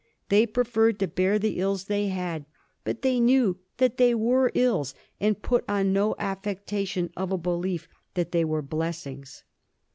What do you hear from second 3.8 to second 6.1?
they were ills, and put on